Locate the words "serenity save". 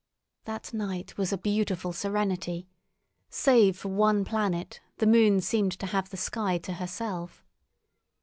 1.93-3.77